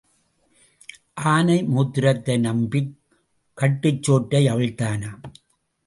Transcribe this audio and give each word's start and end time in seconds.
ஆனை 1.13 1.57
மூத்திரத்தை 1.63 2.39
நம்பிக் 2.39 2.91
கட்டுச் 3.53 4.03
சோற்றை 4.03 4.45
அவிழ்த்தானாம். 4.45 5.23